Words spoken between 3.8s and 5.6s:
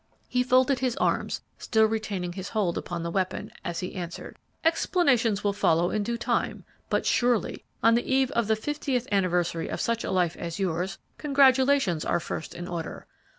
he answered, 'Explanations will